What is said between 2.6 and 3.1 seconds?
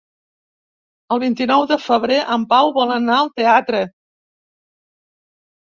vol